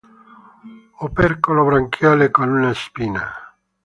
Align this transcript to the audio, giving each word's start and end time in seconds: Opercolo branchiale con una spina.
Opercolo 1.05 1.63
branchiale 1.63 2.31
con 2.31 2.49
una 2.49 2.73
spina. 2.73 3.31